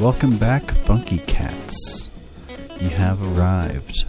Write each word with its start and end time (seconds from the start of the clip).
Welcome 0.00 0.38
back, 0.38 0.62
Funky 0.70 1.18
Cats. 1.18 2.08
You 2.80 2.88
have 2.88 3.20
arrived 3.36 4.06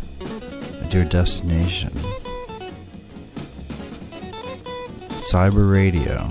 at 0.82 0.94
your 0.94 1.04
destination. 1.04 1.92
Cyber 5.18 5.70
Radio. 5.70 6.30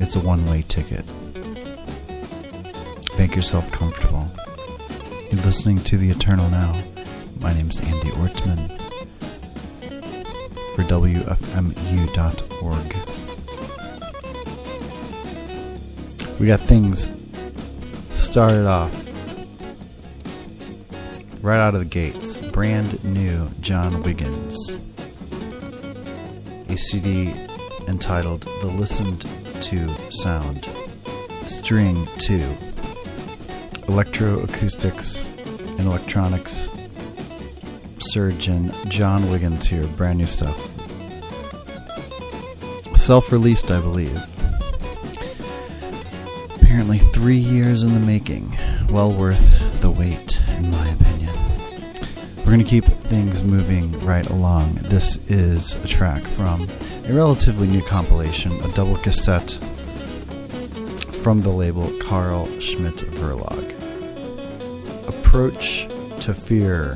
It's 0.00 0.14
a 0.14 0.20
one 0.20 0.44
way 0.44 0.66
ticket. 0.68 1.06
Make 3.16 3.34
yourself 3.34 3.72
comfortable. 3.72 4.26
You're 5.30 5.40
listening 5.46 5.82
to 5.84 5.96
The 5.96 6.10
Eternal 6.10 6.50
Now. 6.50 6.78
My 7.40 7.54
name's 7.54 7.80
Andy 7.80 8.10
Ortman 8.10 8.68
for 10.74 10.82
WFMU.org. 10.82 11.32
We 16.42 16.48
got 16.48 16.58
things 16.62 17.08
started 18.10 18.66
off 18.66 18.92
right 21.40 21.60
out 21.60 21.74
of 21.74 21.78
the 21.78 21.86
gates. 21.88 22.40
Brand 22.40 23.04
new 23.04 23.48
John 23.60 24.02
Wiggins. 24.02 24.76
A 26.68 26.76
CD 26.76 27.32
entitled 27.86 28.40
The 28.60 28.66
Listened 28.66 29.24
to 29.62 30.10
Sound. 30.10 30.68
String 31.44 32.08
2. 32.18 32.38
Electroacoustics 33.84 35.28
and 35.78 35.86
electronics 35.86 36.72
surgeon 37.98 38.72
John 38.88 39.30
Wiggins 39.30 39.68
here. 39.68 39.86
Brand 39.86 40.18
new 40.18 40.26
stuff. 40.26 40.76
Self 42.96 43.30
released, 43.30 43.70
I 43.70 43.80
believe 43.80 44.31
apparently 46.72 46.96
three 46.96 47.36
years 47.36 47.82
in 47.82 47.92
the 47.92 48.00
making. 48.00 48.56
Well 48.88 49.12
worth 49.12 49.82
the 49.82 49.90
wait, 49.90 50.40
in 50.56 50.70
my 50.70 50.88
opinion. 50.88 51.36
We're 52.38 52.46
going 52.46 52.60
to 52.60 52.64
keep 52.64 52.86
things 52.86 53.42
moving 53.42 53.92
right 54.06 54.24
along. 54.30 54.76
This 54.76 55.18
is 55.28 55.74
a 55.74 55.86
track 55.86 56.22
from 56.22 56.66
a 57.04 57.12
relatively 57.12 57.66
new 57.66 57.82
compilation, 57.82 58.52
a 58.64 58.72
double 58.72 58.96
cassette 58.96 59.50
from 61.10 61.40
the 61.40 61.50
label 61.50 61.92
Carl 62.00 62.48
Schmidt 62.58 62.96
Verlag. 62.96 63.68
Approach 65.06 65.88
to 66.20 66.32
Fear 66.32 66.94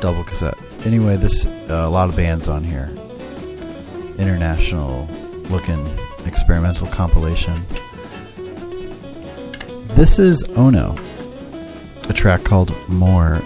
double 0.00 0.22
cassette. 0.22 0.56
Anyway, 0.84 1.16
this 1.16 1.46
uh, 1.46 1.82
a 1.84 1.90
lot 1.90 2.08
of 2.08 2.14
bands 2.14 2.46
on 2.46 2.62
here. 2.62 2.92
International 4.18 5.08
looking 5.48 5.84
experimental 6.26 6.86
compilation. 6.86 7.66
This 10.00 10.18
is 10.18 10.42
Ono, 10.56 10.96
a 12.08 12.12
track 12.14 12.42
called 12.42 12.74
More 12.88 13.42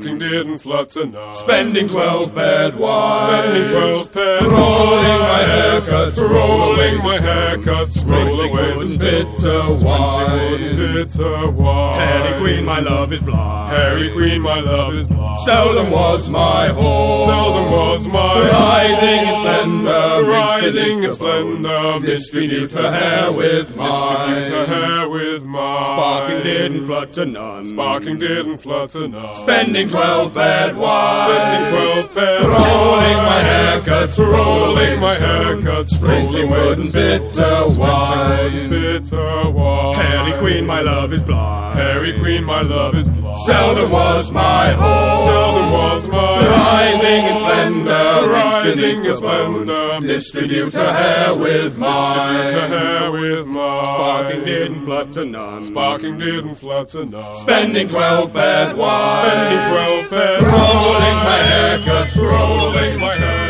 Sparking 0.00 0.18
didn't 0.18 0.58
to 0.90 1.04
none. 1.04 1.36
Spending 1.36 1.86
twelve 1.86 2.34
bad 2.34 2.74
wines. 2.78 3.18
Spending 3.18 3.70
twelve 3.70 4.12
pairs. 4.14 4.42
Rolling 4.42 5.20
my 5.20 5.42
haircuts. 5.44 6.18
Rolling 6.18 6.98
my 6.98 7.18
haircuts. 7.18 8.08
Roll 8.08 8.40
away 8.40 8.86
the 8.86 8.98
bitter 8.98 9.84
wine. 9.84 10.94
Bitter 10.94 11.50
wine. 11.50 11.98
Hairy 11.98 12.38
Queen, 12.38 12.64
my 12.64 12.80
love 12.80 13.12
is 13.12 13.20
blind. 13.22 13.76
Hairy 13.76 14.10
Queen, 14.12 14.40
my 14.40 14.60
love 14.60 14.94
is 14.94 15.06
blind. 15.06 15.19
Seldom 15.44 15.90
was 15.90 16.28
my 16.28 16.68
home. 16.68 17.24
Seldom 17.24 17.72
was 17.72 18.06
my 18.06 18.48
Rising 18.50 19.28
in 19.28 19.36
splendor, 19.36 20.30
rising 20.30 21.02
in 21.04 21.14
splendor. 21.14 21.98
Distribute 22.00 22.72
her 22.74 22.90
hair 22.90 23.32
with 23.32 23.74
mine. 23.74 24.34
Distribute 24.34 24.66
her 24.66 24.66
hair 24.66 25.08
with 25.08 25.44
mine. 25.44 25.84
Sparking 25.84 26.42
didn't 26.42 26.86
flood 26.86 27.10
to 27.10 27.26
none. 27.26 27.64
Sparking 27.64 28.18
didn't 28.18 28.58
to 28.58 29.08
none. 29.08 29.34
Spending 29.34 29.88
twelve 29.88 30.34
bad 30.34 30.76
wines. 30.76 31.32
Spending 31.32 31.72
twelve 31.72 32.14
pairs. 32.14 32.44
Rolling 32.46 33.16
my 33.16 33.40
haircuts. 33.50 34.18
Rolling 34.18 35.00
my 35.00 35.14
haircuts. 35.14 36.02
Rinsing 36.02 36.50
wood 36.50 36.78
and 36.78 36.92
bitter 36.92 37.66
wine. 37.78 38.70
Bitter 38.70 39.50
wine. 39.50 39.94
Hairy 39.94 40.38
Queen, 40.38 40.66
my 40.66 40.80
love 40.80 41.12
is 41.12 41.22
blind. 41.22 41.78
Hairy 41.78 42.18
Queen, 42.18 42.44
my 42.44 42.62
love 42.62 42.94
is 42.94 43.08
blind. 43.08 43.19
Seldom 43.46 43.90
was 43.90 44.30
my 44.30 44.70
home. 44.72 45.24
Seldom 45.24 45.72
was 45.72 46.08
my 46.08 46.46
Rising 46.46 47.24
in 47.26 47.36
splendor, 47.36 48.30
Rising 48.30 48.84
in 48.84 49.02
beneath 49.02 49.16
the 49.16 49.20
bone. 49.20 49.66
splendor. 49.66 50.06
Distribute 50.06 50.72
her 50.74 50.92
hair 50.92 51.34
with 51.34 51.46
Distribute 51.46 51.72
her 51.74 51.78
mine. 51.78 52.70
hair 52.70 53.10
with 53.10 53.46
mine. 53.46 53.84
Sparking 53.84 54.44
didn't 54.44 54.84
to 55.12 55.24
none. 55.24 55.60
Sparking 55.60 56.18
didn't 56.18 56.54
to 56.88 57.04
none. 57.06 57.32
Spending 57.32 57.88
twelve 57.88 58.32
bad 58.32 58.76
wines. 58.76 59.28
Spending 59.28 59.62
twelve. 59.70 60.42
Rolling 60.42 61.18
my 61.28 61.38
haircuts. 61.50 62.16
Rolling 62.16 63.00
my 63.00 63.08
haircuts. 63.14 63.49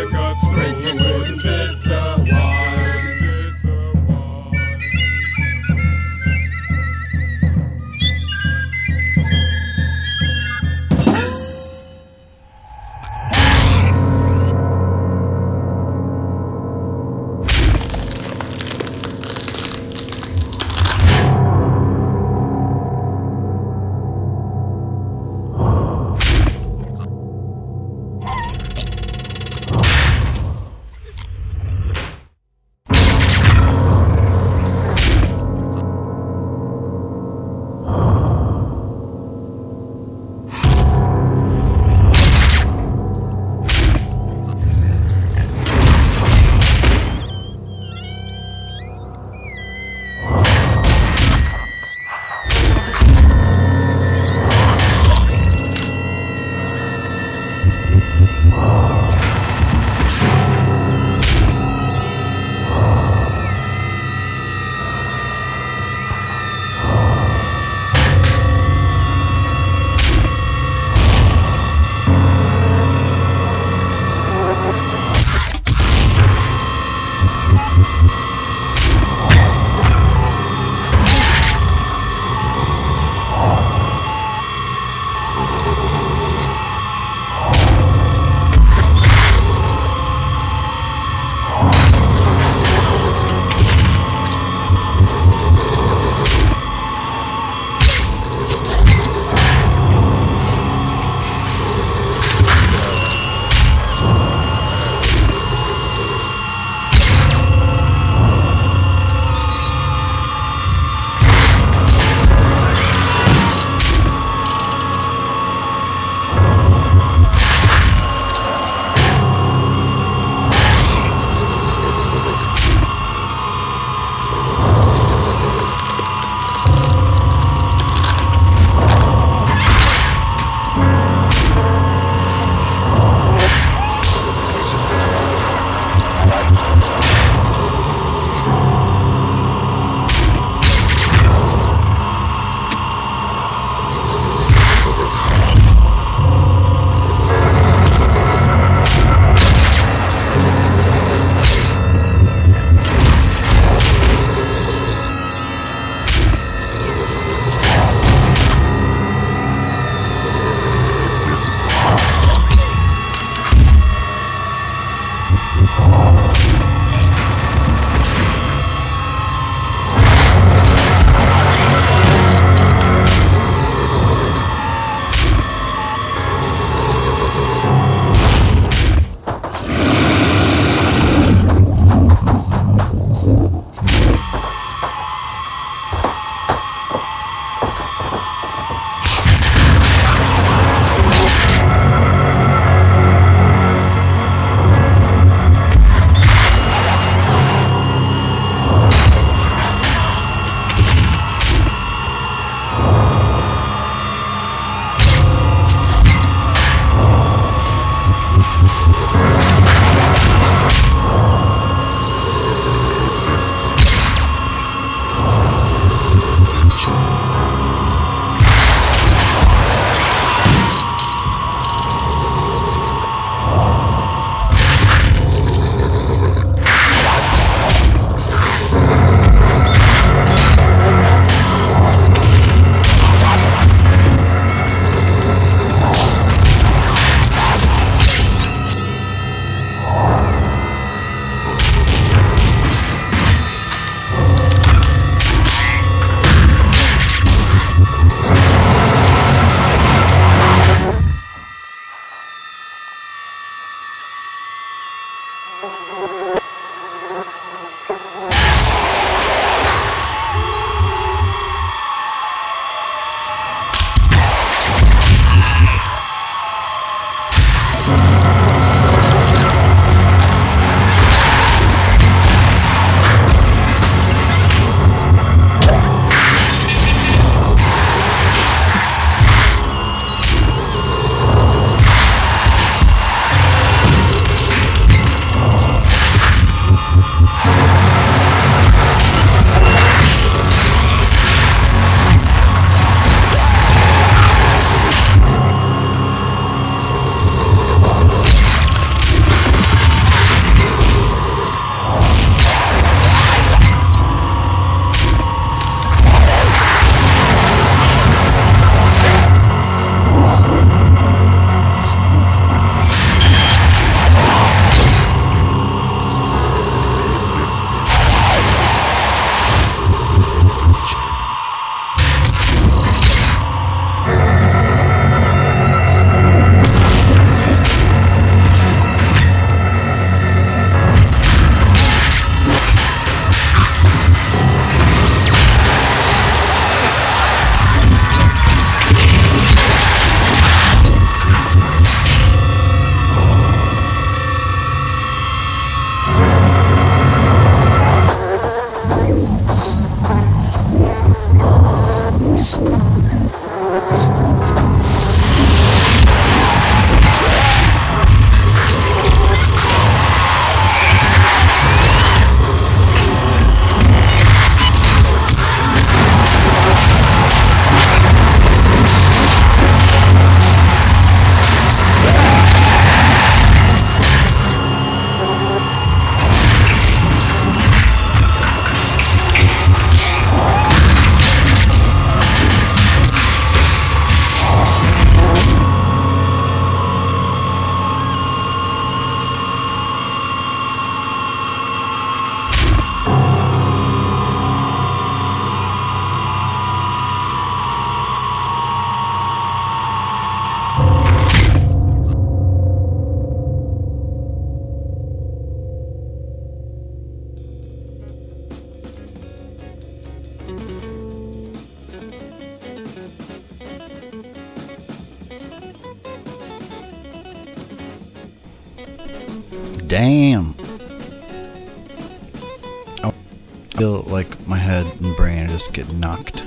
Get 425.82 425.92
knocked 425.94 426.44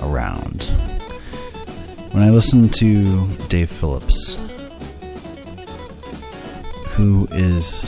around. 0.00 0.64
When 2.12 2.22
I 2.22 2.30
listen 2.30 2.70
to 2.70 3.28
Dave 3.48 3.70
Phillips, 3.70 4.38
who 6.94 7.28
is 7.32 7.86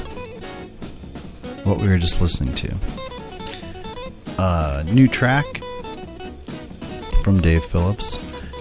what 1.65 1.79
we 1.79 1.89
were 1.89 1.97
just 1.97 2.21
listening 2.21 2.55
to, 2.57 2.77
a 4.37 4.85
new 4.85 5.09
track 5.09 5.63
from 7.23 7.41
Dave 7.41 7.65
Phillips. 7.65 8.19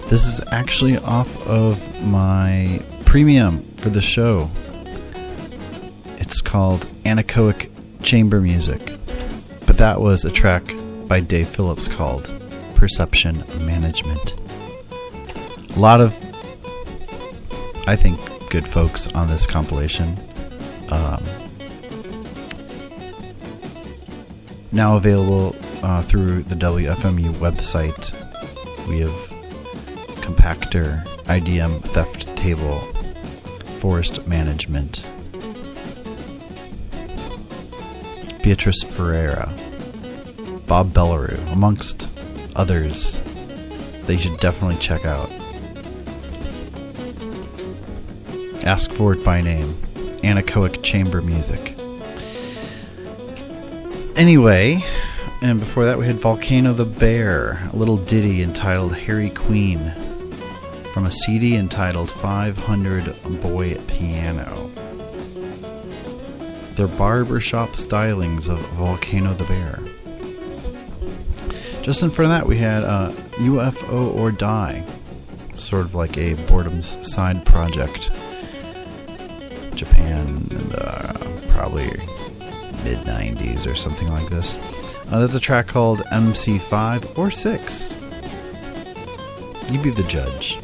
This 0.08 0.26
is 0.26 0.40
actually 0.50 0.96
off 0.98 1.36
of 1.46 2.02
my 2.04 2.80
premium 3.04 3.58
for 3.76 3.90
the 3.90 4.00
show. 4.00 4.48
It's 6.16 6.40
called 6.40 6.86
Anechoic 7.04 7.70
Chamber 8.02 8.40
Music. 8.40 8.94
But 9.66 9.76
that 9.76 10.00
was 10.00 10.24
a 10.24 10.30
track 10.30 10.74
by 11.08 11.20
Dave 11.20 11.48
Phillips 11.48 11.88
called 11.88 12.30
Perception 12.74 13.42
Management. 13.64 14.34
A 15.74 15.78
lot 15.78 16.00
of, 16.02 16.14
I 17.86 17.96
think, 17.96 18.20
good 18.50 18.68
folks 18.68 19.10
on 19.12 19.28
this 19.28 19.46
compilation. 19.46 20.18
Um, 20.90 21.24
now 24.70 24.96
available 24.96 25.56
uh, 25.82 26.02
through 26.02 26.42
the 26.42 26.54
WFMU 26.54 27.32
website. 27.36 28.12
We 28.86 29.00
have 29.00 29.12
Compactor, 30.20 31.04
IDM 31.24 31.80
Theft 31.80 32.28
Able, 32.44 32.80
Forest 33.78 34.26
Management, 34.26 35.04
Beatriz 38.42 38.82
Ferreyra, 38.84 39.67
Bob 40.68 40.92
Bellerue, 40.92 41.50
amongst 41.50 42.10
others 42.54 43.22
that 44.02 44.12
you 44.12 44.20
should 44.20 44.38
definitely 44.38 44.76
check 44.76 45.06
out. 45.06 45.30
Ask 48.64 48.92
for 48.92 49.14
it 49.14 49.24
by 49.24 49.40
name. 49.40 49.72
Anechoic 50.22 50.82
Chamber 50.82 51.22
Music. 51.22 51.74
Anyway, 54.14 54.84
and 55.40 55.58
before 55.58 55.86
that 55.86 55.98
we 55.98 56.04
had 56.04 56.16
Volcano 56.16 56.74
the 56.74 56.84
Bear, 56.84 57.66
a 57.72 57.76
little 57.76 57.96
ditty 57.96 58.42
entitled 58.42 58.94
Hairy 58.94 59.30
Queen 59.30 59.92
from 60.92 61.06
a 61.06 61.10
CD 61.10 61.56
entitled 61.56 62.10
500 62.10 63.40
Boy 63.40 63.78
Piano. 63.86 64.70
Their 66.72 66.88
barbershop 66.88 67.70
stylings 67.70 68.50
of 68.50 68.58
Volcano 68.72 69.32
the 69.32 69.44
Bear. 69.44 69.78
Just 71.88 72.02
in 72.02 72.10
front 72.10 72.30
of 72.30 72.38
that, 72.38 72.46
we 72.46 72.58
had 72.58 72.84
uh, 72.84 73.12
UFO 73.36 74.14
or 74.14 74.30
Die, 74.30 74.84
sort 75.54 75.86
of 75.86 75.94
like 75.94 76.18
a 76.18 76.34
Boredoms 76.34 77.02
side 77.02 77.46
project. 77.46 78.10
Japan 79.74 80.26
in 80.50 80.68
the 80.68 81.46
probably 81.48 81.86
mid 82.84 82.98
90s 83.06 83.66
or 83.66 83.74
something 83.74 84.06
like 84.08 84.28
this. 84.28 84.58
Uh, 85.10 85.20
there's 85.20 85.34
a 85.34 85.40
track 85.40 85.66
called 85.66 86.00
MC5 86.12 87.16
or 87.16 87.30
6. 87.30 87.98
You 89.72 89.80
be 89.80 89.88
the 89.88 90.02
judge. 90.02 90.56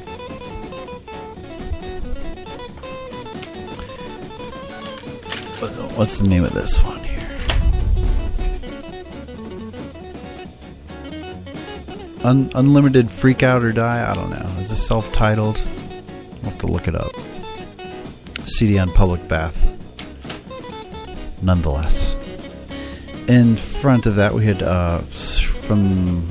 What's 5.97 6.19
the 6.19 6.29
name 6.29 6.45
of 6.45 6.53
this 6.53 6.85
one 6.85 7.04
Un- 12.25 12.51
Unlimited 12.55 13.11
Freak 13.11 13.43
Out 13.43 13.63
or 13.63 13.71
Die? 13.73 14.11
I 14.11 14.15
don't 14.15 14.31
know. 14.31 14.63
Is 14.63 14.71
this 14.71 14.87
self 14.87 15.13
titled? 15.13 15.63
I'll 16.43 16.51
have 16.51 16.59
to 16.59 16.67
look 16.67 16.89
it 16.89 16.95
up. 16.95 17.13
CD 18.47 18.79
on 18.79 18.91
Public 18.91 19.27
Bath. 19.29 19.63
Nonetheless. 21.43 22.17
In 23.29 23.57
front 23.57 24.07
of 24.07 24.17
that, 24.17 24.35
we 24.35 24.45
had 24.47 24.63
uh, 24.63 24.99
from 25.01 26.27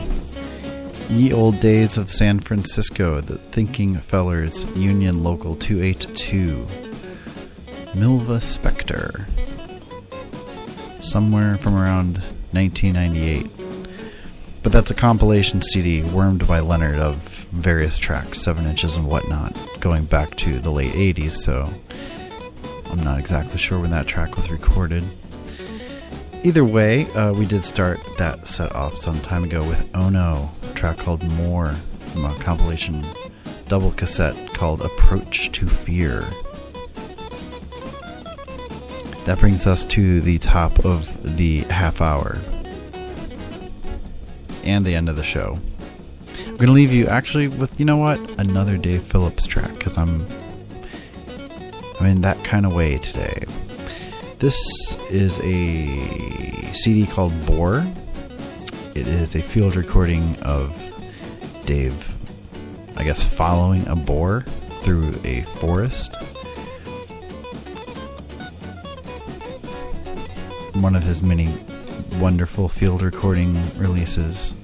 Ye 1.10 1.32
Old 1.32 1.60
Days 1.60 1.98
of 1.98 2.10
San 2.10 2.40
Francisco, 2.40 3.22
the 3.22 3.38
Thinking 3.38 3.96
Fellers 3.98 4.66
Union 4.76 5.24
Local 5.24 5.56
282. 5.56 6.68
Milva 7.94 8.42
Spectre. 8.42 9.28
Somewhere 11.00 11.58
from 11.60 11.76
around 11.76 12.18
1998. 12.52 13.63
But 14.64 14.72
that's 14.72 14.92
a 14.92 14.96
compilation 14.96 15.62
CD 15.62 16.02
wormed 16.02 16.48
by 16.48 16.62
Leonard 16.62 16.96
of 16.96 17.18
various 17.52 17.98
tracks, 17.98 18.42
7 18.42 18.66
inches 18.66 18.96
and 18.96 19.06
whatnot, 19.06 19.56
going 19.82 20.06
back 20.06 20.38
to 20.38 20.58
the 20.58 20.72
late 20.72 20.94
80s, 20.94 21.34
so 21.34 21.70
I'm 22.90 23.04
not 23.04 23.20
exactly 23.20 23.58
sure 23.58 23.78
when 23.78 23.92
that 23.92 24.08
track 24.08 24.38
was 24.38 24.50
recorded. 24.50 25.04
Either 26.44 26.64
way, 26.64 27.10
uh, 27.12 27.34
we 27.34 27.46
did 27.46 27.66
start 27.66 28.00
that 28.18 28.48
set 28.48 28.74
off 28.74 28.98
some 28.98 29.20
time 29.20 29.44
ago 29.44 29.68
with 29.68 29.86
Oh 29.94 30.10
No, 30.10 30.52
a 30.64 30.74
track 30.74 30.98
called 30.98 31.24
More 31.24 31.76
from 32.14 32.24
a 32.24 32.34
compilation 32.40 33.06
double 33.68 33.92
cassette 33.92 34.54
called 34.54 34.82
Approach 34.82 35.52
to 35.54 35.68
Fear. 35.68 36.22
That 39.26 39.40
brings 39.40 39.68
us 39.68 39.84
to 39.86 40.22
the 40.22 40.38
top 40.38 40.86
of 40.86 41.38
the 41.38 41.62
half 41.64 42.00
hour 42.02 42.38
and 44.64 44.86
the 44.86 44.96
end 44.96 45.10
of 45.10 45.16
the 45.16 45.24
show. 45.24 45.60
I'm 46.46 46.58
going 46.58 46.68
to 46.68 46.72
leave 46.72 46.94
you 46.94 47.08
actually 47.08 47.48
with, 47.48 47.80
you 47.80 47.86
know 47.86 47.98
what? 47.98 48.20
Another 48.40 48.78
Dave 48.78 49.04
Phillips 49.04 49.46
track 49.46 49.74
because 49.78 49.98
I'm 49.98 50.26
I'm 52.00 52.08
in 52.08 52.22
that 52.22 52.44
kind 52.44 52.66
of 52.66 52.74
way 52.74 52.98
today. 52.98 53.46
This 54.40 54.58
is 55.10 55.40
a 55.40 56.74
CD 56.74 57.08
called 57.08 57.46
Boar. 57.46 57.86
It 58.94 59.08
is 59.08 59.36
a 59.36 59.42
field 59.42 59.76
recording 59.76 60.38
of 60.42 60.78
Dave, 61.66 62.14
I 62.98 63.04
guess, 63.04 63.24
following 63.24 63.88
a 63.88 63.96
boar 63.96 64.46
through 64.82 65.18
a 65.24 65.44
forest. 65.44 66.16
One 70.74 70.96
of 70.96 71.04
his 71.04 71.22
many 71.22 71.56
wonderful 72.20 72.70
field 72.70 73.02
recording 73.02 73.56
releases. 73.78 74.56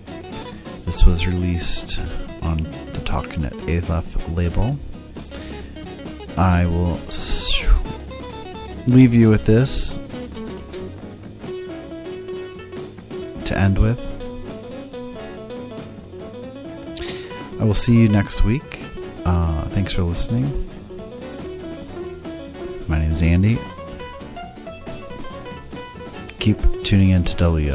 This 0.85 1.05
was 1.05 1.27
released 1.27 1.99
on 2.41 2.63
the 2.63 3.01
Tochnit 3.03 3.53
Aleph 3.67 4.29
label. 4.29 4.77
I 6.37 6.65
will 6.65 6.99
leave 8.87 9.13
you 9.13 9.29
with 9.29 9.45
this 9.45 9.97
to 13.45 13.57
end 13.57 13.77
with. 13.77 13.99
I 17.59 17.63
will 17.63 17.73
see 17.73 17.97
you 17.97 18.07
next 18.07 18.43
week. 18.43 18.79
Uh, 19.25 19.65
thanks 19.69 19.93
for 19.93 20.03
listening. 20.03 20.69
My 22.87 22.99
name 22.99 23.11
is 23.11 23.21
Andy. 23.21 23.59
Keep 26.49 26.83
tuning 26.83 27.11
in 27.11 27.23
to 27.25 27.35
WFMU.org. 27.35 27.69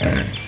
Mm. 0.00 0.47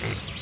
Mm-hmm. 0.00 0.37